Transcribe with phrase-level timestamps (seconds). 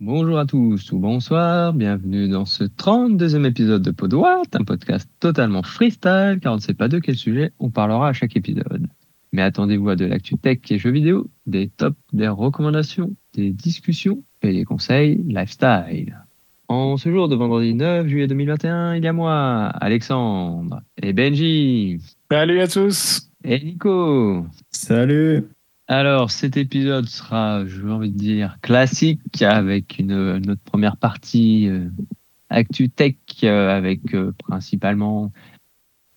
[0.00, 5.64] Bonjour à tous ou bonsoir, bienvenue dans ce 32e épisode de Podwart, un podcast totalement
[5.64, 8.86] freestyle car on ne sait pas de quel sujet on parlera à chaque épisode.
[9.32, 14.22] Mais attendez-vous à de l'actu tech et jeux vidéo, des tops, des recommandations, des discussions
[14.42, 16.16] et des conseils lifestyle.
[16.68, 21.98] En ce jour de vendredi 9 juillet 2021, il y a moi, Alexandre, et Benji,
[22.30, 23.30] Salut à tous.
[23.42, 24.46] et Nico.
[24.70, 25.44] Salut
[25.90, 31.88] Alors, cet épisode sera, j'ai envie de dire, classique avec une, notre première partie euh,
[32.50, 35.32] Actu Tech euh, avec euh, principalement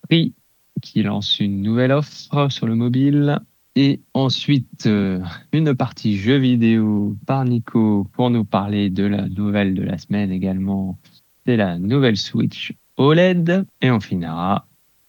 [0.05, 0.33] Free
[0.81, 3.39] qui lance une nouvelle offre sur le mobile
[3.75, 5.21] et ensuite euh,
[5.53, 10.31] une partie jeux vidéo par Nico pour nous parler de la nouvelle de la semaine
[10.31, 10.97] également.
[11.45, 14.67] C'est la nouvelle Switch OLED et on finira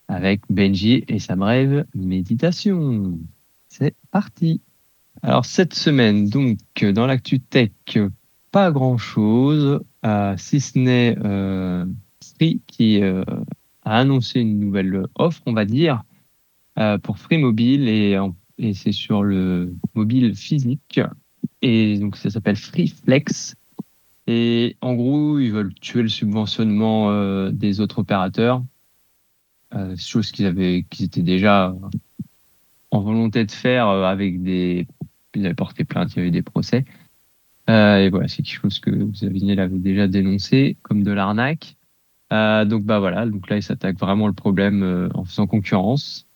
[0.08, 3.18] avec Benji et sa brève méditation.
[3.72, 4.60] C'est parti.
[5.22, 6.58] Alors cette semaine, donc
[6.94, 7.70] dans l'actu tech,
[8.50, 9.80] pas grand chose,
[10.36, 11.86] si ce n'est euh,
[12.22, 13.24] Free qui euh,
[13.82, 16.02] a annoncé une nouvelle offre, on va dire,
[16.78, 18.18] euh, pour Free Mobile et,
[18.58, 21.00] et c'est sur le mobile physique
[21.62, 23.56] et donc ça s'appelle Free Flex.
[24.26, 28.62] Et en gros, ils veulent tuer le subventionnement euh, des autres opérateurs,
[29.74, 31.74] euh, chose qu'ils avaient, qu'ils étaient déjà
[32.92, 34.86] en volonté de faire euh, avec des.
[35.34, 36.84] Ils avaient porté plainte, il y avait des procès.
[37.70, 41.76] Euh, et voilà, c'est quelque chose que Xavier avait déjà dénoncé comme de l'arnaque.
[42.32, 46.26] Euh, donc bah voilà, donc là ils s'attaquent vraiment le problème euh, en faisant concurrence.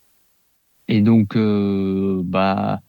[0.88, 2.80] Et donc euh, bah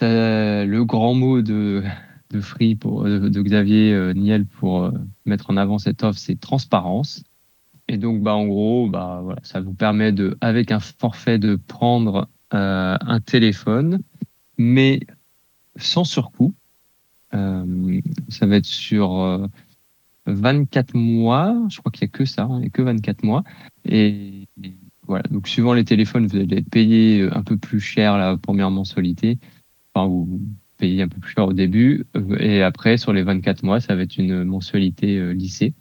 [0.00, 1.82] le grand mot de
[2.30, 4.92] de Free pour de, de Xavier Niel pour
[5.24, 7.24] mettre en avant cette offre, c'est transparence.
[7.88, 11.56] Et donc bah en gros bah voilà, ça vous permet de avec un forfait de
[11.56, 14.00] prendre euh, un téléphone,
[14.58, 15.00] mais
[15.76, 16.54] sans surcoût.
[17.34, 19.46] Euh, ça va être sur euh,
[20.26, 21.56] 24 mois.
[21.68, 23.44] Je crois qu'il n'y a que ça, hein, il n'y a que 24 mois.
[23.84, 24.48] Et,
[25.06, 28.70] voilà, donc suivant les téléphones, vous allez payer euh, un peu plus cher la première
[28.70, 29.38] mensualité.
[29.94, 30.40] Enfin, vous
[30.78, 32.06] payez un peu plus cher au début.
[32.16, 35.74] Euh, Et après, sur les 24 mois, ça va être une mensualité euh, lissée.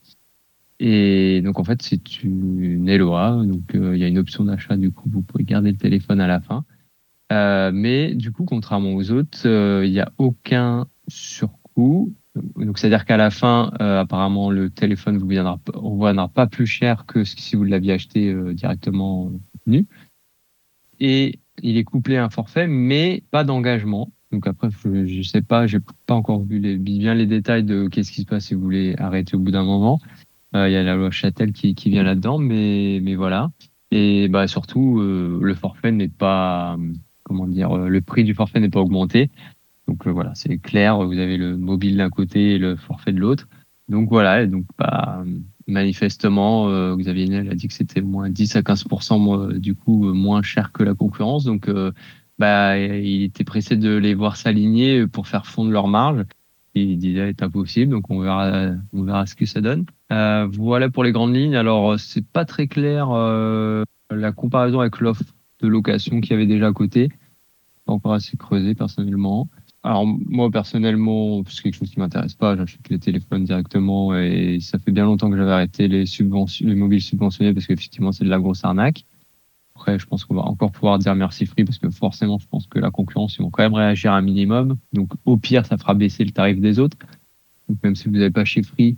[0.86, 3.42] Et donc, en fait, c'est une LOA.
[3.46, 4.76] Donc, euh, il y a une option d'achat.
[4.76, 6.66] Du coup, vous pouvez garder le téléphone à la fin.
[7.32, 12.14] Euh, mais du coup, contrairement aux autres, euh, il n'y a aucun surcoût.
[12.58, 16.66] Donc, c'est-à-dire qu'à la fin, apparemment, le téléphone vous viendra, p- vous viendra pas plus
[16.68, 19.32] cher que si vous l'aviez acheté directement
[19.66, 19.86] nu.
[21.00, 24.12] Et il est couplé à un forfait, mais pas d'engagement.
[24.34, 27.88] Donc après, je, je sais pas, j'ai pas encore vu les, bien les détails de
[27.88, 30.02] qu'est-ce qui se passe si vous voulez arrêter au bout d'un moment.
[30.56, 33.52] Euh, Il y a la loi Châtel qui, vient là-dedans, mais, mais voilà.
[33.92, 36.78] Et bah surtout, euh, le forfait n'est pas,
[37.24, 39.30] comment dire, euh, le prix du forfait n'est pas augmenté.
[39.88, 40.98] Donc voilà, c'est clair.
[41.06, 43.48] Vous avez le mobile d'un côté et le forfait de l'autre.
[43.90, 45.24] Donc voilà, et donc bah,
[45.68, 50.42] manifestement, Xavier Niel a dit que c'était moins 10 à 15% moins- du coup moins
[50.42, 51.44] cher que la concurrence.
[51.44, 51.70] Donc
[52.40, 56.24] bah, il était pressé de les voir s'aligner pour faire fondre leur marge.
[56.76, 59.86] Il disait c'est impossible, donc on verra, on verra ce que ça donne.
[60.12, 61.56] Euh, voilà pour les grandes lignes.
[61.56, 65.24] Alors euh, c'est pas très clair euh, la comparaison avec l'offre
[65.62, 67.10] de location qu'il y avait déjà à côté.
[67.86, 69.50] Pas encore assez creusé personnellement.
[69.84, 72.56] Alors moi personnellement, c'est quelque chose qui m'intéresse pas.
[72.56, 77.02] J'achète les téléphones directement et ça fait bien longtemps que j'avais arrêté les les mobiles
[77.02, 79.06] subventionnés parce qu'effectivement c'est de la grosse arnaque.
[79.76, 82.68] Après, je pense qu'on va encore pouvoir dire merci Free parce que forcément, je pense
[82.68, 84.78] que la concurrence, ils vont quand même réagir un minimum.
[84.94, 86.98] Donc, au pire, ça fera baisser le tarif des autres.
[87.68, 88.98] Donc, même si vous n'avez pas chez Free,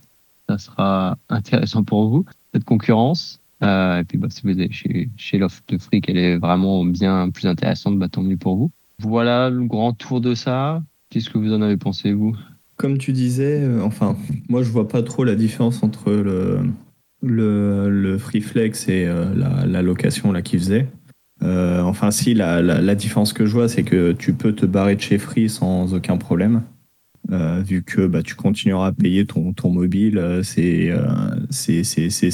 [0.49, 3.39] ça sera intéressant pour vous, cette concurrence.
[3.63, 6.83] Euh, et puis, bah, si vous avez chez, chez l'offre de Free, qu'elle est vraiment
[6.83, 8.71] bien plus intéressante, bah, tant mieux pour vous.
[8.99, 10.83] Voilà le grand tour de ça.
[11.09, 12.35] Qu'est-ce que vous en avez pensé, vous?
[12.77, 14.17] Comme tu disais, euh, enfin,
[14.49, 16.59] moi je vois pas trop la différence entre le,
[17.25, 19.25] le, le Free Flex et euh,
[19.65, 20.87] la, location là qu'ils faisaient.
[21.43, 24.95] Euh, enfin, si, la, la, différence que je vois, c'est que tu peux te barrer
[24.95, 26.63] de chez Free sans aucun problème.
[27.31, 31.07] Euh, vu que bah, tu continueras à payer ton, ton mobile, c'est euh,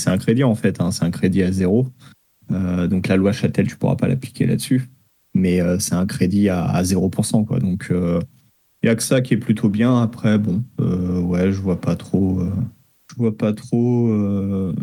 [0.05, 1.87] un crédit en fait, hein, c'est un crédit à zéro.
[2.49, 4.89] Donc la loi Châtel, tu pourras pas l'appliquer là-dessus,
[5.33, 7.45] mais c'est un crédit à, à 0%.
[7.45, 7.59] Quoi.
[7.59, 10.01] Donc il y a que ça qui est plutôt bien.
[10.01, 12.43] Après, bon, ouais, je vois pas trop.
[13.11, 14.73] Je vois pas trop euh,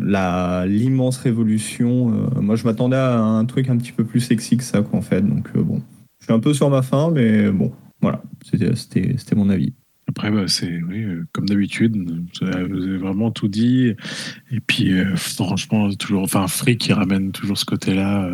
[0.67, 2.13] l'immense révolution.
[2.13, 4.99] euh, moi, je m'attendais à un truc un petit peu plus sexy que ça, quoi,
[4.99, 5.21] en fait.
[5.21, 5.81] Donc euh, bon,
[6.19, 7.71] je suis un peu sur ma faim, mais bon,
[8.01, 9.73] voilà, c'était mon avis.
[10.07, 11.95] Après, bah, c'est oui, comme d'habitude,
[12.41, 13.93] vous avez vraiment tout dit.
[14.51, 18.27] Et puis, franchement, toujours, enfin, Free qui ramène toujours ce côté-là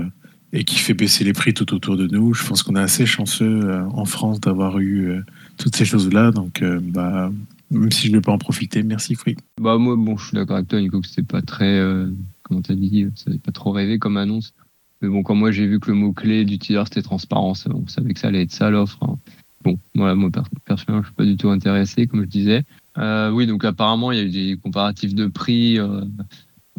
[0.54, 2.34] et qui fait baisser les prix tout autour de nous.
[2.34, 5.22] Je pense qu'on est assez chanceux en France d'avoir eu
[5.58, 6.32] toutes ces choses-là.
[6.32, 7.30] Donc, bah,
[7.76, 9.36] Même si je ne vais pas en profiter, merci Free.
[9.62, 12.10] Bah moi, bon, je suis d'accord avec toi, Nico, que c'était pas très, euh,
[12.44, 14.54] comment t'as dit, ça n'avait pas trop rêvé comme annonce.
[15.02, 18.14] Mais bon, quand moi j'ai vu que le mot-clé du teaser c'était transparence, on savait
[18.14, 18.98] que ça allait être ça l'offre.
[19.04, 19.18] hein.
[19.64, 20.30] Bon, voilà, moi
[20.64, 22.64] personnellement, je suis pas du tout intéressé, comme je disais.
[22.98, 25.78] Euh, oui, donc apparemment, il y a eu des comparatifs de prix.
[25.80, 26.06] euh,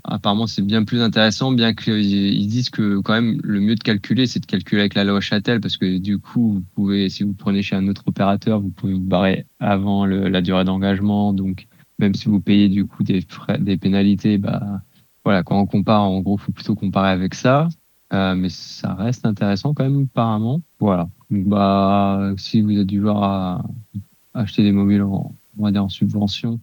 [0.06, 4.26] apparemment, c'est bien plus intéressant, bien qu'ils disent que quand même le mieux de calculer,
[4.26, 7.32] c'est de calculer avec la loi Châtel, parce que du coup, vous pouvez, si vous
[7.32, 11.32] prenez chez un autre opérateur, vous pouvez vous barrer avant la durée d'engagement.
[11.32, 11.66] Donc,
[11.98, 14.82] même si vous payez du coup des frais, des pénalités, bah
[15.24, 17.68] voilà, quand on compare, en gros, faut plutôt comparer avec ça.
[18.12, 20.62] Euh, mais ça reste intéressant quand même, apparemment.
[20.78, 21.08] Voilà.
[21.30, 23.64] Donc, bah, si vous êtes du genre à
[24.34, 26.60] acheter des mobiles on va dire en subvention,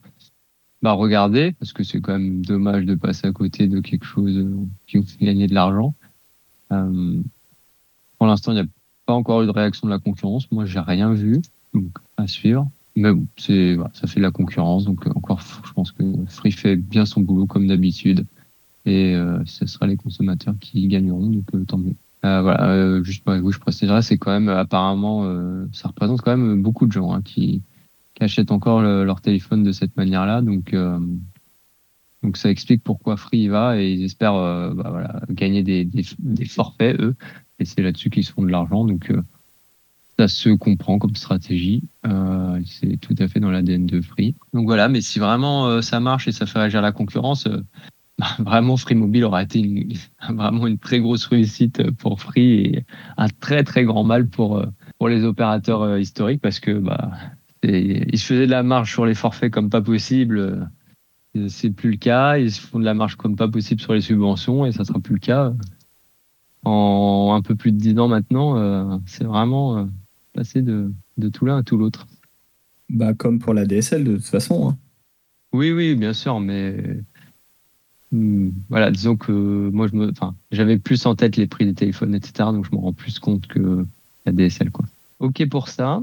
[0.83, 4.38] bah regardez, parce que c'est quand même dommage de passer à côté de quelque chose
[4.38, 4.53] euh,
[4.85, 5.95] qui vous fait gagner de l'argent.
[6.74, 7.21] Euh,
[8.18, 8.68] pour l'instant, il n'y a
[9.06, 10.51] pas encore eu de réaction de la concurrence.
[10.51, 11.41] Moi, j'ai rien vu,
[11.74, 12.69] donc à suivre.
[12.97, 16.03] Mais bon, c'est voilà, ça fait de la concurrence, donc euh, encore, je pense que
[16.27, 18.25] Free fait bien son boulot comme d'habitude,
[18.85, 21.95] et euh, ce sera les consommateurs qui gagneront, donc euh, tant mieux.
[22.25, 25.88] Euh, voilà, euh, juste bah, oui, je préciserai, c'est quand même euh, apparemment, euh, ça
[25.88, 27.62] représente quand même beaucoup de gens hein, qui,
[28.15, 31.00] qui achètent encore le- leur téléphone de cette manière-là, donc euh,
[32.21, 35.83] donc ça explique pourquoi Free y va et ils espèrent euh, bah, voilà, gagner des,
[35.83, 37.15] des, des forfaits eux,
[37.60, 39.21] et c'est là-dessus qu'ils font de l'argent, donc euh,
[40.18, 44.36] ça se comprend comme stratégie, euh, c'est tout à fait dans l'ADN de Free.
[44.54, 47.48] Donc voilà, mais si vraiment euh, ça marche et ça fait réagir la concurrence.
[47.48, 47.62] euh,
[48.39, 49.92] Vraiment, Free Mobile aura été une,
[50.30, 52.86] vraiment une très grosse réussite pour Free et
[53.18, 54.63] un très très grand mal pour,
[55.00, 57.12] pour les opérateurs historiques parce que bah,
[57.63, 60.69] ils se faisaient de la marge sur les forfaits comme pas possible.
[61.48, 62.38] C'est plus le cas.
[62.38, 65.00] Ils se font de la marge comme pas possible sur les subventions et ça sera
[65.00, 65.54] plus le cas.
[66.63, 69.86] En un peu plus de 10 ans maintenant, euh, c'est vraiment euh,
[70.33, 72.07] passer de, de tout l'un à tout l'autre.
[72.89, 74.69] Bah, comme pour la DSL, de toute façon.
[74.69, 74.77] hein.
[75.51, 77.01] Oui, oui, bien sûr, mais
[78.12, 81.74] hmm, voilà, disons que moi, je me, enfin, j'avais plus en tête les prix des
[81.74, 82.50] téléphones, etc.
[82.51, 83.86] Donc, je me rends plus compte que
[84.25, 84.86] la DSL, quoi.
[85.19, 86.01] Ok pour ça.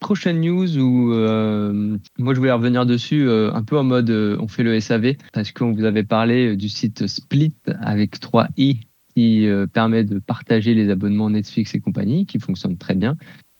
[0.00, 4.36] Prochaine news où euh, moi je voulais revenir dessus euh, un peu en mode euh,
[4.38, 8.46] on fait le SAV parce qu'on vous avait parlé euh, du site Split avec 3
[8.56, 8.80] i
[9.14, 13.16] qui permet de partager les abonnements Netflix et compagnie qui fonctionne très bien.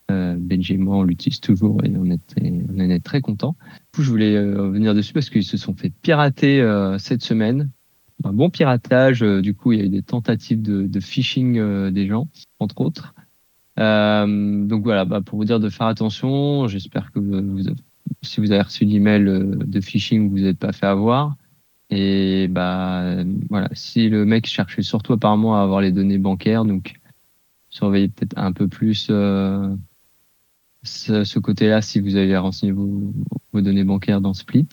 [0.09, 3.57] Benji et moi on l'utilise toujours et on est, on est très content.
[3.59, 6.65] Du coup, je voulais revenir dessus parce qu'ils se sont fait pirater
[7.01, 7.71] cette semaine.
[8.23, 9.23] Un bon piratage.
[9.23, 12.29] du coup, il y a eu des tentatives de, phishing des gens,
[12.61, 13.13] entre autres.
[13.79, 16.67] Euh, donc voilà, bah, pour vous dire de faire attention.
[16.69, 17.75] J'espère que vous, vous-
[18.23, 21.37] si vous avez reçu l'email euh, de phishing, vous n'êtes pas fait avoir.
[21.91, 26.95] Et bah voilà, si le mec cherchait surtout apparemment à avoir les données bancaires, donc
[27.71, 29.75] surveillez peut-être un peu plus euh,
[30.83, 33.13] ce, ce côté-là si vous avez renseigné vos,
[33.53, 34.67] vos données bancaires dans Split.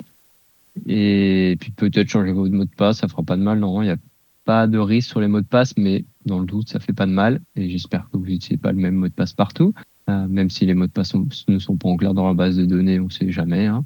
[0.88, 3.60] Et puis peut-être changer votre mot de passe, ça fera pas de mal.
[3.60, 3.98] Non, il n'y a
[4.44, 7.06] pas de risque sur les mots de passe, mais dans le doute, ça fait pas
[7.06, 7.42] de mal.
[7.56, 9.74] Et j'espère que vous n'utilisez pas le même mot de passe partout,
[10.10, 11.13] euh, même si les mots de passe
[11.48, 13.66] ne sont pas en clair dans la base de données, on sait jamais.
[13.66, 13.86] hein.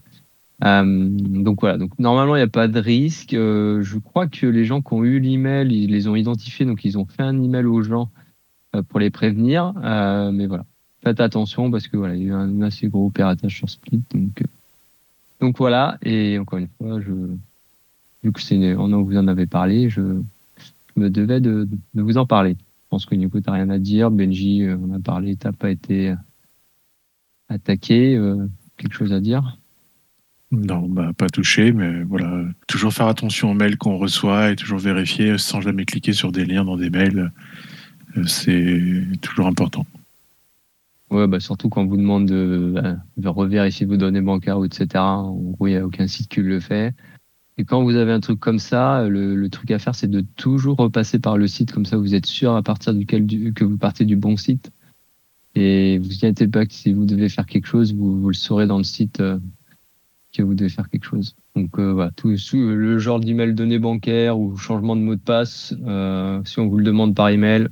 [0.66, 3.34] Euh, donc voilà, donc normalement il n'y a pas de risque.
[3.34, 6.84] Euh, je crois que les gens qui ont eu l'email, ils les ont identifiés, donc
[6.84, 8.10] ils ont fait un email aux gens
[8.76, 9.74] euh, pour les prévenir.
[9.82, 10.66] Euh, mais voilà,
[11.02, 14.02] faites attention parce que voilà, il y a eu un assez gros piratage sur Split,
[14.14, 14.46] donc euh,
[15.40, 15.98] donc voilà.
[16.04, 17.14] Et encore une fois, je
[18.22, 20.02] vu que c'est on vous en avez parlé, je
[21.00, 22.56] me devais de, de vous en parler.
[22.60, 25.70] Je pense que Nico t'as rien à dire, Benji euh, on a parlé, t'as pas
[25.70, 26.14] été
[27.50, 29.58] attaqué, euh, quelque chose à dire?
[30.52, 32.44] Non, bah, pas touché, mais voilà.
[32.68, 36.46] Toujours faire attention aux mails qu'on reçoit et toujours vérifier sans jamais cliquer sur des
[36.46, 37.32] liens dans des mails.
[38.18, 39.86] Euh, C'est toujours important.
[41.12, 44.88] Ouais, bah surtout quand on vous demande de, euh, de revérifier vos données bancaires etc.
[44.96, 46.94] En gros, il n'y a aucun site qui le fait.
[47.60, 50.78] Et quand vous avez un truc comme ça, le, truc à faire, c'est de toujours
[50.78, 53.78] repasser par le site, comme ça vous êtes sûr à partir duquel du- que vous
[53.78, 54.72] partez du bon site.
[55.56, 58.78] Et vous inquiétez pas que si vous devez faire quelque chose, vous, le saurez dans
[58.78, 59.40] le site euh,
[60.32, 61.36] que vous devez faire quelque chose.
[61.54, 65.20] Donc euh, voilà, tout sous le genre d'email données bancaires ou changement de mot de
[65.20, 67.68] passe, euh, si on vous le demande par email,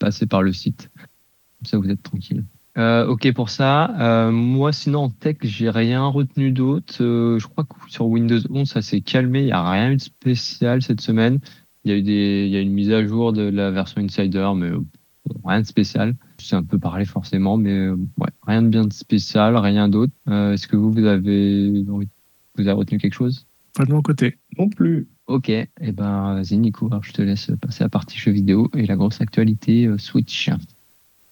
[0.00, 0.90] passez par le site.
[0.96, 2.42] Comme ça vous êtes tranquille.
[2.78, 3.94] Euh, ok pour ça.
[4.00, 7.02] Euh, moi, sinon en tech, j'ai rien retenu d'autre.
[7.02, 9.40] Euh, je crois que sur Windows 11, ça s'est calmé.
[9.40, 11.40] Il n'y a rien eu de spécial cette semaine.
[11.84, 14.00] Il y a eu des, il y a une mise à jour de la version
[14.00, 14.70] Insider, mais
[15.44, 16.14] rien de spécial.
[16.38, 20.12] C'est un peu parlé forcément, mais ouais, rien de bien de spécial, rien d'autre.
[20.28, 22.02] Euh, Est-ce que vous, vous avez, vous
[22.58, 23.46] avez retenu quelque chose?
[23.74, 24.38] Pas de mon côté.
[24.58, 25.08] Non plus.
[25.26, 28.32] Ok, et eh ben vas-y Nico, alors je te laisse passer à la partie jeux
[28.32, 30.50] vidéo et la grosse actualité euh, Switch.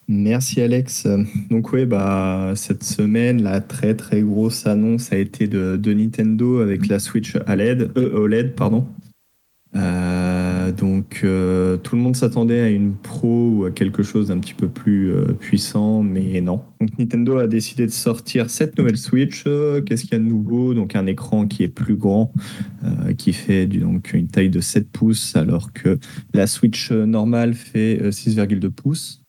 [0.09, 1.09] Merci Alex.
[1.51, 6.87] Donc oui, bah, cette semaine, la très très grosse annonce a été de, Nintendo avec
[6.87, 7.91] la Switch OLED.
[7.97, 8.87] Euh, OLED pardon.
[9.75, 14.39] Euh, donc euh, tout le monde s'attendait à une Pro ou à quelque chose d'un
[14.39, 16.63] petit peu plus puissant, mais non.
[16.81, 19.43] Donc Nintendo a décidé de sortir cette nouvelle Switch.
[19.43, 20.73] Qu'est-ce qu'il y a de nouveau?
[20.73, 22.33] Donc un écran qui est plus grand,
[23.19, 25.99] qui fait donc une taille de 7 pouces, alors que
[26.33, 29.26] la Switch normale fait 6,2 pouces.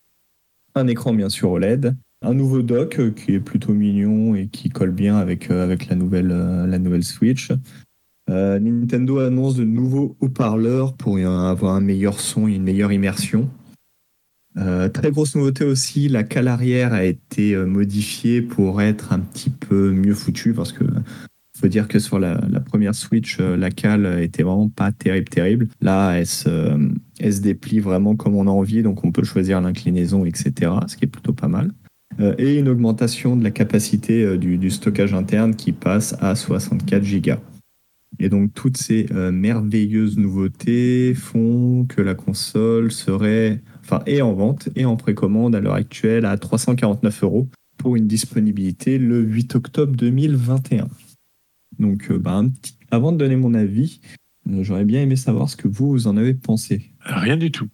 [0.78, 1.96] Un écran bien sûr OLED.
[2.22, 6.28] Un nouveau dock qui est plutôt mignon et qui colle bien avec, avec la, nouvelle,
[6.28, 7.52] la nouvelle Switch.
[8.30, 13.50] Euh, Nintendo annonce de nouveaux haut-parleurs pour avoir un meilleur son et une meilleure immersion.
[14.58, 19.20] Euh, très grosse nouveauté aussi, la cale arrière a été euh, modifiée pour être un
[19.20, 20.84] petit peu mieux foutue parce que
[21.60, 25.68] faut dire que sur la, première Switch, la cale était vraiment pas terrible, terrible.
[25.82, 30.72] Là, elle se, déplie vraiment comme on a envie, donc on peut choisir l'inclinaison, etc.,
[30.88, 31.72] ce qui est plutôt pas mal.
[32.38, 37.34] et une augmentation de la capacité du, stockage interne qui passe à 64 Go.
[38.20, 44.34] Et donc toutes ces euh, merveilleuses nouveautés font que la console serait, enfin, est en
[44.34, 47.48] vente et en précommande à l'heure actuelle à 349 euros
[47.78, 50.88] pour une disponibilité le 8 octobre 2021.
[51.80, 52.44] Donc, euh, bah,
[52.92, 54.02] avant de donner mon avis,
[54.50, 56.92] euh, j'aurais bien aimé savoir ce que vous, vous en avez pensé.
[57.02, 57.68] Rien du tout.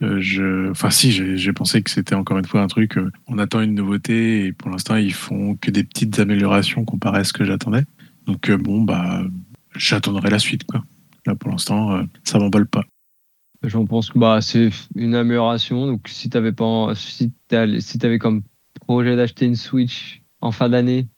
[0.00, 0.70] je...
[0.70, 2.98] Enfin, si, j'ai pensé que c'était encore une fois un truc.
[3.26, 7.24] on attend une nouveauté et pour l'instant, ils font que des petites améliorations comparé à
[7.24, 7.84] ce que j'attendais.
[8.26, 9.22] Donc, bon, bah,
[9.76, 10.64] j'attendrai la suite.
[10.64, 10.82] Quoi.
[11.26, 12.84] Là, pour l'instant, euh, ça m'emballe pas.
[13.62, 15.86] J'en pense que bah, c'est une amélioration.
[15.86, 17.32] Donc, si tu avais, pas, si
[17.80, 18.42] si avais comme
[18.80, 21.08] projet d'acheter une Switch en fin d'année,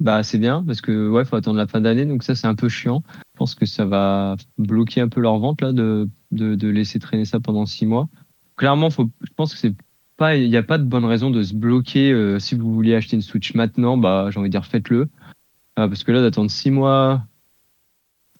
[0.00, 2.06] bah, c'est bien parce que ouais, faut attendre la fin d'année.
[2.06, 3.02] Donc, ça, c'est un peu chiant.
[3.34, 6.98] Je pense que ça va bloquer un peu leur vente là, de, de, de laisser
[6.98, 8.08] traîner ça pendant six mois.
[8.56, 9.74] Clairement, faut, je pense que c'est
[10.16, 12.12] pas, il n'y a pas de bonne raison de se bloquer.
[12.12, 15.08] Euh, si vous voulez acheter une Switch maintenant, bah, j'ai envie de dire faites-le.
[15.78, 17.24] Euh, parce que là, d'attendre six mois,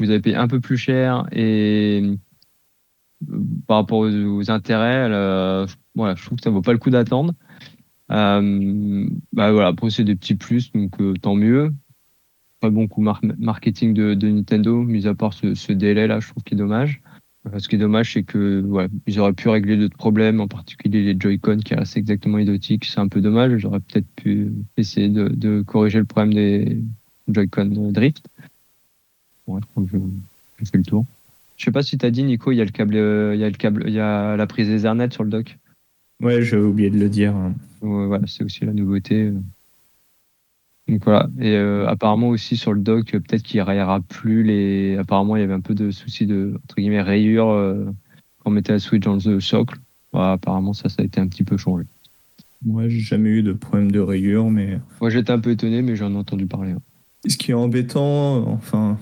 [0.00, 2.02] vous avez payé un peu plus cher et
[3.30, 3.36] euh,
[3.66, 7.32] par rapport aux, intérêts, euh, voilà, je trouve que ça vaut pas le coup d'attendre.
[8.10, 11.72] Euh, bah voilà, après c'est des petits plus, donc tant mieux.
[12.60, 16.56] Pas bon coup marketing de, Nintendo, mis à part ce, délai là, je trouve qu'il
[16.56, 17.00] est dommage.
[17.56, 21.02] Ce qui est dommage, c'est que ouais, ils auraient pu régler d'autres problèmes, en particulier
[21.02, 22.84] les Joy-Con qui restent exactement identiques.
[22.84, 23.56] C'est un peu dommage.
[23.58, 26.82] J'aurais peut-être pu essayer de, de, corriger le problème des
[27.28, 28.28] Joy-Con Drift
[29.56, 29.88] je crois que
[30.58, 31.04] je, fais le tour.
[31.56, 33.44] Je sais pas si tu as dit, Nico, il y a le câble, il y
[33.44, 35.56] a le câble, il y a la prise Ethernet sur le dock.
[36.20, 37.34] Ouais, j'ai oublié de le dire.
[37.80, 39.32] voilà, c'est aussi la nouveauté.
[40.88, 41.28] Donc voilà.
[41.38, 44.96] Et euh, apparemment aussi sur le dock, peut-être qu'il rayera plus les.
[44.96, 47.84] Apparemment, il y avait un peu de soucis de entre guillemets rayures euh,
[48.38, 49.78] quand on mettait la Switch dans le socle.
[50.12, 51.84] apparemment, ça, ça a été un petit peu changé.
[52.64, 54.80] Moi, j'ai jamais eu de problème de rayures, mais.
[55.00, 56.74] Moi, j'étais un peu étonné, mais j'en ai entendu parler.
[57.26, 58.98] Ce qui est embêtant, enfin,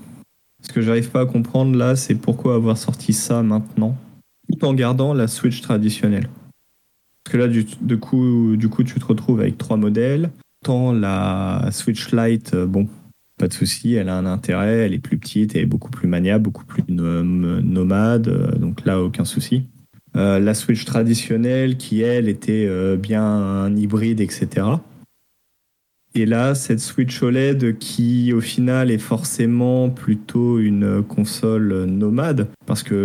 [0.61, 3.95] ce que j'arrive pas à comprendre là, c'est pourquoi avoir sorti ça maintenant,
[4.51, 6.27] tout en gardant la Switch traditionnelle.
[7.27, 7.65] Parce que là, du,
[7.99, 10.29] coup, du coup, tu te retrouves avec trois modèles.
[10.63, 12.87] Tant la Switch Lite, euh, bon,
[13.37, 16.07] pas de souci, elle a un intérêt, elle est plus petite, elle est beaucoup plus
[16.07, 19.63] maniable, beaucoup plus nomade, euh, donc là, aucun souci.
[20.15, 22.65] Euh, la Switch traditionnelle, qui elle était
[22.95, 24.65] bien hybride, etc.
[26.17, 32.81] Et là, cette Switch OLED qui, au final, est forcément plutôt une console nomade, parce
[32.81, 32.95] que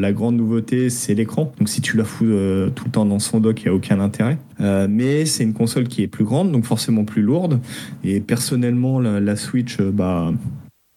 [0.00, 1.52] la grande nouveauté, c'est l'écran.
[1.60, 3.74] Donc, si tu la fous euh, tout le temps dans son dock, il n'y a
[3.76, 4.36] aucun intérêt.
[4.60, 7.60] Euh, mais c'est une console qui est plus grande, donc forcément plus lourde.
[8.02, 10.32] Et personnellement, la, Switch, euh, bah,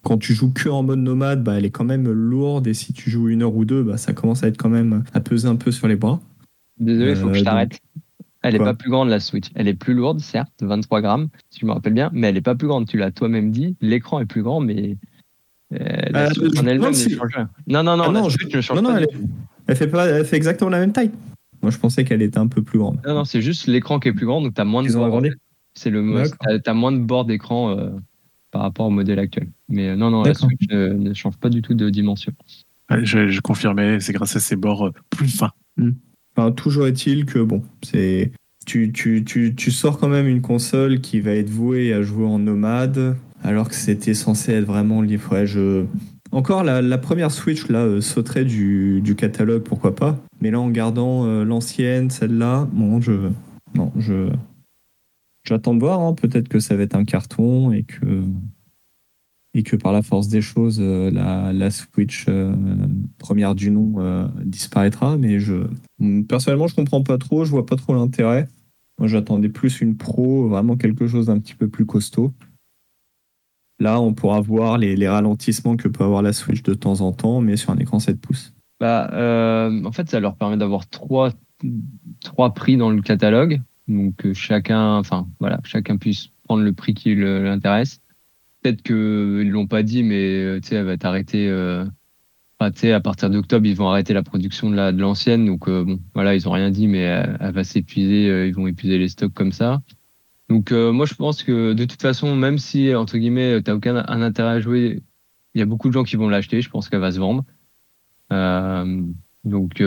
[0.01, 2.65] quand tu joues que en mode nomade, bah, elle est quand même lourde.
[2.65, 5.03] Et si tu joues une heure ou deux, bah, ça commence à être quand même
[5.13, 6.19] à peser un peu sur les bras.
[6.79, 7.79] Désolé, il faut que je t'arrête.
[8.43, 9.47] Elle n'est pas plus grande la Switch.
[9.55, 12.41] Elle est plus lourde, certes, 23 grammes, si je me rappelle bien, mais elle n'est
[12.41, 12.87] pas plus grande.
[12.87, 13.75] Tu l'as toi-même dit.
[13.81, 14.97] L'écran est plus grand, mais
[15.73, 15.77] euh,
[16.11, 17.49] la euh, Switch en elle-même ne change rien.
[17.67, 18.99] Non, non, non, ah, la Switch ne change pas.
[19.67, 20.07] Elle, fait pas.
[20.07, 21.11] Elle fait exactement la même taille.
[21.61, 23.01] Moi, je pensais qu'elle était un peu plus grande.
[23.05, 25.21] Non, non, c'est juste l'écran qui est plus grand, donc tu as moins de bords.
[25.73, 26.23] C'est le
[26.65, 27.89] as moins de bords d'écran euh,
[28.51, 29.49] par rapport au modèle actuel.
[29.67, 32.31] Mais non, non, la Switch ne change pas du tout de dimension.
[32.89, 35.51] je, je confirmais, c'est grâce à ces bords plus fins.
[36.55, 38.31] Toujours est-il que bon, c'est
[38.67, 43.69] tu, sors quand même une console qui va être vouée à jouer en nomade, alors
[43.69, 45.45] que c'était censé être vraiment libre.
[45.45, 45.85] je...
[46.31, 50.19] Encore la, première Switch là euh, sauterait du, du, catalogue, pourquoi pas.
[50.41, 53.29] Mais là, en gardant euh, l'ancienne, celle-là, bon, je.
[53.73, 54.29] Non, je.
[55.47, 56.01] J'attends de voir.
[56.01, 56.13] Hein.
[56.13, 58.23] Peut-être que ça va être un carton et que.
[59.57, 62.53] Et que par la force des choses, euh, la, Switch euh,
[63.17, 65.17] première du nom euh, disparaîtra.
[65.17, 65.65] Mais je,
[66.29, 68.47] personnellement, je comprends pas trop, je vois pas trop l'intérêt.
[68.99, 72.33] Moi, j'attendais plus une Pro, vraiment quelque chose d'un petit peu plus costaud.
[73.79, 77.41] Là, on pourra voir les, ralentissements que peut avoir la Switch de temps en temps,
[77.41, 78.53] mais sur un écran 7 pouces.
[78.79, 79.09] Bah,
[79.83, 81.31] en fait, ça leur permet d'avoir trois,
[82.21, 83.59] trois prix dans le catalogue.
[83.87, 88.01] Donc, chacun, enfin, voilà, chacun puisse prendre le prix qui l'intéresse
[88.61, 91.47] peut-être qu'ils l'ont pas dit, mais euh, tu sais, elle va t'arrêter.
[91.47, 91.85] Euh,
[92.59, 95.45] à partir d'octobre, ils vont arrêter la production de la de l'ancienne.
[95.45, 98.47] Donc euh, bon, voilà, ils ont rien dit, mais elle, va s'épuiser.
[98.47, 99.81] ils vont épuiser les stocks comme ça.
[100.49, 104.21] Donc moi, je pense que de toute façon, même si entre guillemets, t'as aucun un
[104.23, 105.03] intérêt à jouer,
[105.53, 106.61] il y a beaucoup de gens qui vont l'acheter.
[106.61, 107.45] Je pense qu'elle va se vendre.
[109.43, 109.79] donc,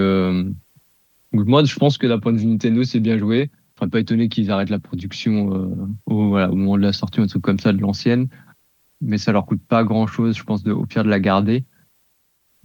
[1.32, 3.50] moi, je pense que d'un point de vue Nintendo, c'est bien joué.
[3.76, 5.48] Enfin, pas étonné qu'ils arrêtent la production
[6.06, 8.28] au, au moment de la sortie, un truc comme ça de l'ancienne
[9.00, 11.64] mais ça leur coûte pas grand chose, je pense, au pire de la garder.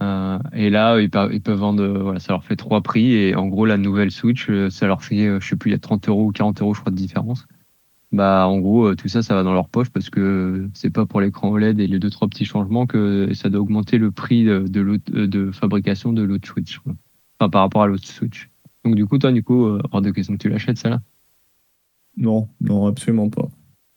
[0.02, 3.12] Euh, et là, ils, peuvent, vendre, voilà, ça leur fait trois prix.
[3.12, 5.72] Et en gros, la nouvelle Switch, euh, ça leur fait, euh, je sais plus, il
[5.72, 7.46] y a 30 euros ou 40 euros, je crois, de différence.
[8.12, 11.20] Bah, en gros, tout ça, ça va dans leur poche parce que c'est pas pour
[11.20, 15.50] l'écran OLED et les deux, trois petits changements que ça doit augmenter le prix de,
[15.52, 16.80] fabrication de l'autre Switch.
[17.38, 18.48] Enfin, par rapport à l'autre Switch.
[18.84, 21.00] Donc, du coup, toi, coup, hors de question que tu l'achètes, ça là?
[22.16, 23.48] Non, non, absolument pas.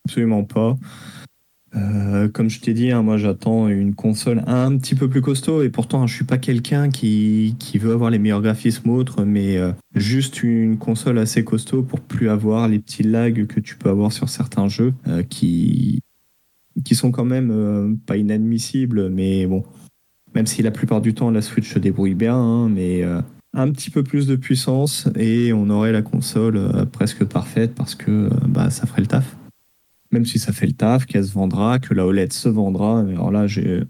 [0.05, 0.75] Absolument pas.
[1.75, 5.61] Euh, comme je t'ai dit, hein, moi j'attends une console un petit peu plus costaud.
[5.61, 9.57] Et pourtant je suis pas quelqu'un qui, qui, veut avoir les meilleurs graphismes autres, mais
[9.57, 13.89] euh, juste une console assez costaud pour plus avoir les petits lags que tu peux
[13.89, 16.01] avoir sur certains jeux euh, qui,
[16.83, 19.63] qui sont quand même pas inadmissibles, mais bon,
[20.33, 23.03] même si la plupart du temps la Switch se débrouille bien, hein, mais
[23.53, 28.29] un petit peu plus de puissance et on aurait la console presque parfaite parce que
[28.47, 29.35] bah, ça ferait le taf
[30.12, 33.00] même si ça fait le taf, qu'elle se vendra, que la OLED se vendra.
[33.00, 33.84] Alors là, j'ai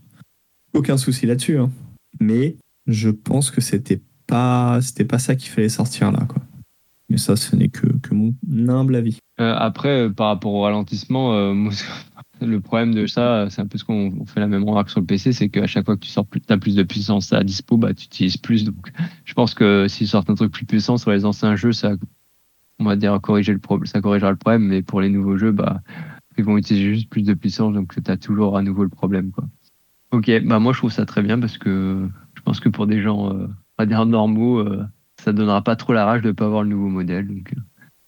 [0.74, 1.58] aucun souci là-dessus.
[1.58, 1.72] Hein.
[2.20, 2.56] Mais
[2.88, 6.42] je pense que c'était pas, c'était pas ça qu'il fallait sortir là, quoi.
[7.10, 8.36] Mais ça, ce n'est que, que mon
[8.68, 9.18] humble avis.
[9.40, 11.70] Euh, après, euh, par rapport au ralentissement, euh,
[12.42, 15.08] le problème de ça, c'est un peu ce qu'on fait la même remarque sur le
[15.08, 17.78] PC, c'est qu'à chaque fois que tu sors plus, as plus de puissance à dispo,
[17.78, 18.64] bah, tu utilises plus.
[18.64, 18.92] Donc,
[19.25, 21.94] je pense que s'ils sortent un truc plus puissant sur les anciens jeux, ça,
[22.79, 25.51] on va dire corriger le problème, ça corrigera le problème, mais pour les nouveaux jeux,
[25.51, 25.81] bah,
[26.37, 29.31] ils vont utiliser juste plus de puissance, donc tu as toujours à nouveau le problème.
[29.31, 29.46] Quoi.
[30.11, 33.01] Ok, bah moi je trouve ça très bien parce que je pense que pour des
[33.01, 34.83] gens, euh, on va dire normaux, euh,
[35.22, 37.27] ça donnera pas trop la rage de pas avoir le nouveau modèle.
[37.27, 37.61] Donc euh,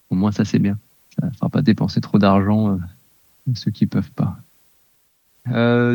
[0.09, 0.79] au moins ça c'est bien.
[1.19, 2.79] Ça ne fera pas dépenser trop d'argent
[3.53, 4.37] ceux qui peuvent pas.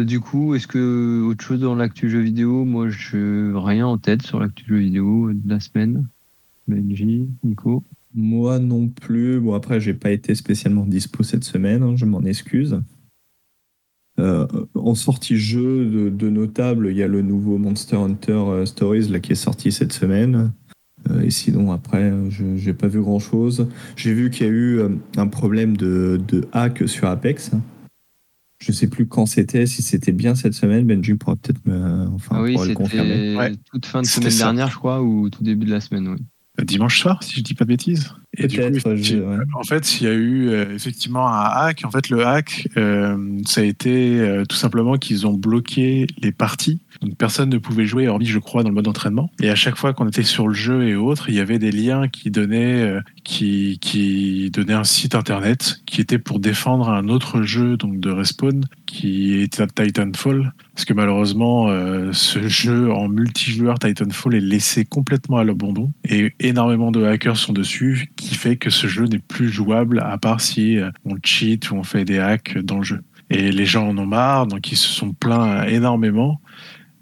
[0.05, 2.67] du coup, est-ce que autre chose dans l'actu jeu vidéo?
[2.67, 6.07] Moi, je rien en tête sur l'actu jeu vidéo de la semaine.
[6.69, 7.83] Benji, Nico
[8.17, 9.39] moi non plus.
[9.39, 12.81] Bon, après, j'ai pas été spécialement dispo cette semaine, hein, je m'en excuse.
[14.19, 19.09] Euh, en sortie jeu de, notable, il y a le nouveau Monster Hunter euh, Stories
[19.09, 20.53] là, qui est sorti cette semaine.
[21.11, 23.69] Euh, et sinon, après, je n'ai pas vu grand chose.
[23.95, 24.81] J'ai vu qu'il y a eu
[25.17, 26.19] un problème de,
[26.53, 27.51] hack sur Apex.
[28.59, 30.87] Je sais plus quand c'était, si c'était bien cette semaine.
[30.87, 33.37] Benji pourra peut-être me enfin, ah oui, le confirmer.
[33.71, 36.25] Toute fin de semaine dernière, je crois, ou tout début de la semaine, oui
[36.65, 38.13] dimanche soir, si je dis pas de bêtises.
[38.39, 38.91] Et du coup,
[39.55, 41.85] en fait, il y a eu euh, effectivement un hack.
[41.85, 43.17] En fait, le hack, euh,
[43.47, 46.81] ça a été euh, tout simplement qu'ils ont bloqué les parties.
[47.01, 49.31] Donc personne ne pouvait jouer, hormis, je crois, dans le mode entraînement.
[49.41, 51.73] Et à chaque fois qu'on était sur le jeu et autres, il y avait des
[51.73, 57.43] liens qui donnaient, qui, qui donnaient un site internet qui était pour défendre un autre
[57.43, 60.53] jeu donc de respawn qui était Titanfall.
[60.75, 61.69] Parce que malheureusement,
[62.13, 67.53] ce jeu en multijoueur Titanfall est laissé complètement à l'abandon et énormément de hackers sont
[67.53, 71.71] dessus qui fait que ce jeu n'est plus jouable à part si euh, on cheat
[71.71, 73.03] ou on fait des hacks dans le jeu.
[73.31, 76.41] Et les gens en ont marre, donc ils se sont plaints énormément.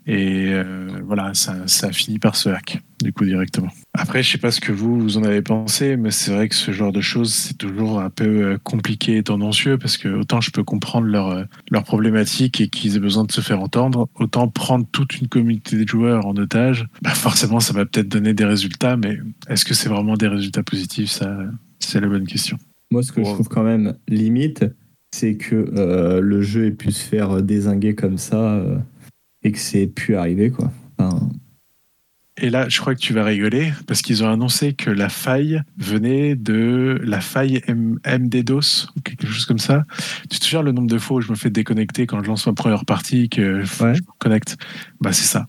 [0.07, 3.69] Et euh, voilà, ça, ça, a fini par se hack, du coup, directement.
[3.95, 6.55] Après, je sais pas ce que vous, vous en avez pensé, mais c'est vrai que
[6.55, 10.43] ce genre de choses, c'est toujours un peu euh, compliqué et tendancieux, parce que autant
[10.43, 14.47] je peux comprendre leur, leur problématique et qu'ils aient besoin de se faire entendre, autant
[14.49, 18.45] prendre toute une communauté de joueurs en otage, bah forcément, ça va peut-être donner des
[18.45, 21.11] résultats, mais est-ce que c'est vraiment des résultats positifs?
[21.11, 21.39] Ça,
[21.79, 22.59] c'est la bonne question.
[22.91, 24.67] Moi, ce que je trouve quand même limite,
[25.15, 28.63] c'est que le jeu ait pu se faire désinguer comme ça
[29.45, 30.73] et que c'est pu arriver quoi.
[32.37, 35.63] Et là, je crois que tu vas rigoler parce qu'ils ont annoncé que la faille
[35.79, 39.85] venait de la faille MDDOS ou quelque chose comme ça.
[40.29, 42.47] Tu te souviens le nombre de fois où je me fais déconnecter quand je lance
[42.49, 44.57] ma première partie que je me connecte?
[45.01, 45.47] Bah c'est ça.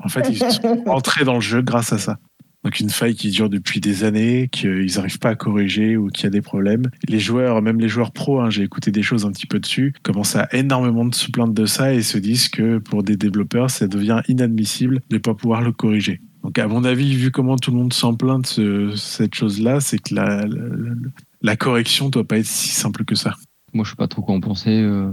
[0.00, 2.18] En fait, ils sont entrés dans le jeu grâce à ça.
[2.64, 6.24] Donc une faille qui dure depuis des années, qu'ils n'arrivent pas à corriger ou qu'il
[6.24, 6.82] y a des problèmes.
[7.08, 9.94] Les joueurs, même les joueurs pros, hein, j'ai écouté des choses un petit peu dessus,
[10.02, 13.70] commencent à énormément de se plaindre de ça et se disent que pour des développeurs,
[13.70, 16.20] ça devient inadmissible de ne pas pouvoir le corriger.
[16.42, 19.80] Donc à mon avis, vu comment tout le monde s'en plaint de ce- cette chose-là,
[19.80, 23.34] c'est que la, correction doit pas être si simple que ça.
[23.72, 24.70] Moi, je sais pas trop quoi en penser.
[24.70, 25.12] euh,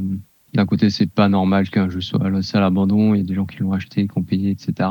[0.53, 3.13] D'un côté, c'est pas normal qu'un jeu soit à l'abandon.
[3.13, 4.89] Il y a des gens qui l'ont acheté, qui ont payé, etc.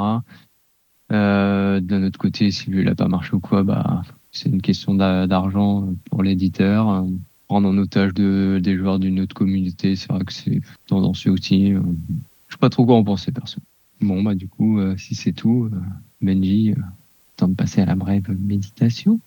[1.15, 4.63] Euh, D'un autre côté, si lui, il a pas marché ou quoi, bah, c'est une
[4.63, 7.05] question d'a- d'argent pour l'éditeur.
[7.47, 11.73] Prendre en otage de, des joueurs d'une autre communauté, c'est vrai que c'est tendancieux aussi.
[11.73, 11.81] Euh,
[12.49, 13.61] Je sais pas trop quoi en penser, perso.
[14.01, 15.71] Bon, bah, du coup, euh, si c'est tout,
[16.21, 16.75] Benji,
[17.37, 19.21] temps de passer à la brève méditation.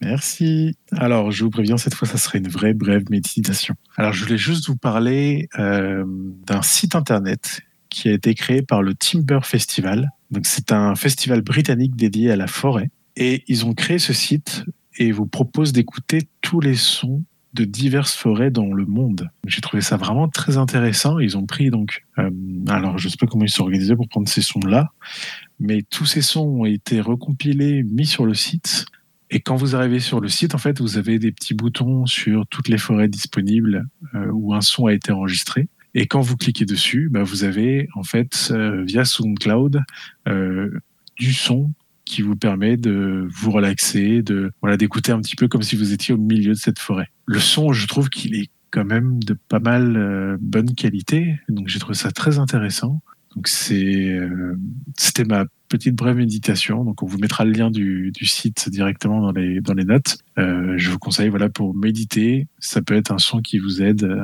[0.00, 0.74] Merci.
[0.92, 3.74] Alors, je vous préviens, cette fois, ça serait une vraie brève méditation.
[3.96, 8.94] Alors, je voulais juste vous parler d'un site internet qui a été créé par le
[8.94, 10.10] Timber Festival.
[10.30, 12.90] Donc, c'est un festival britannique dédié à la forêt.
[13.16, 14.64] Et ils ont créé ce site
[14.96, 19.28] et vous proposent d'écouter tous les sons de diverses forêts dans le monde.
[19.46, 21.18] J'ai trouvé ça vraiment très intéressant.
[21.18, 22.30] Ils ont pris donc, euh,
[22.68, 24.90] alors je sais pas comment ils sont organisés pour prendre ces sons-là,
[25.58, 28.84] mais tous ces sons ont été recompilés, mis sur le site.
[29.30, 32.46] Et quand vous arrivez sur le site, en fait, vous avez des petits boutons sur
[32.46, 35.68] toutes les forêts disponibles euh, où un son a été enregistré.
[35.94, 39.82] Et quand vous cliquez dessus, bah, vous avez en fait euh, via SoundCloud
[40.28, 40.70] euh,
[41.18, 41.72] du son
[42.04, 45.92] qui vous permet de vous relaxer, de voilà d'écouter un petit peu comme si vous
[45.92, 47.08] étiez au milieu de cette forêt.
[47.26, 51.68] Le son, je trouve qu'il est quand même de pas mal euh, bonne qualité, donc
[51.68, 53.02] j'ai trouvé ça très intéressant.
[53.36, 56.84] Donc c'était ma petite brève méditation.
[56.84, 60.18] Donc on vous mettra le lien du, site directement dans les dans les notes.
[60.36, 64.20] Je vous conseille voilà pour méditer, ça peut être un son qui vous aide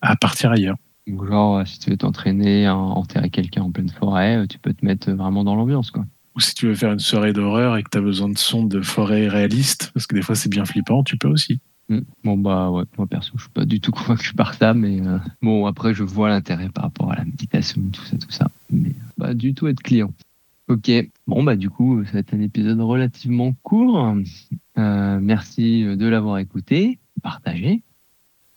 [0.00, 0.76] à partir ailleurs.
[1.06, 4.72] Donc, genre, si tu veux t'entraîner à enterrer quelqu'un en pleine forêt, euh, tu peux
[4.72, 6.04] te mettre vraiment dans l'ambiance, quoi.
[6.36, 8.64] Ou si tu veux faire une soirée d'horreur et que tu as besoin de sons
[8.64, 11.60] de forêt réalistes, parce que des fois c'est bien flippant, tu peux aussi.
[11.88, 11.98] Mm.
[12.22, 15.18] Bon, bah ouais, moi perso, je suis pas du tout convaincu par ça, mais euh,
[15.42, 18.48] bon, après, je vois l'intérêt par rapport à la méditation, tout ça, tout ça.
[18.70, 20.12] Mais pas du tout être client.
[20.68, 20.88] Ok,
[21.26, 24.14] bon, bah du coup, ça va être un épisode relativement court.
[24.78, 27.82] Euh, merci de l'avoir écouté, partagé,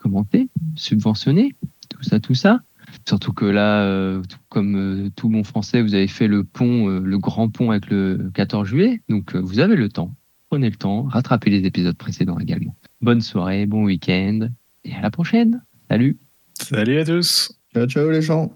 [0.04, 1.56] commenté, subventionné,
[1.90, 2.60] tout ça, tout ça.
[3.08, 6.90] Surtout que là, euh, tout comme euh, tout bon français, vous avez fait le pont,
[6.90, 10.14] euh, le grand pont avec le 14 juillet, donc euh, vous avez le temps.
[10.50, 12.76] Prenez le temps, rattrapez les épisodes précédents également.
[13.02, 14.50] Bonne soirée, bon week-end
[14.84, 15.64] et à la prochaine.
[15.90, 16.18] Salut
[16.62, 18.54] Salut à tous Ciao, ciao les gens.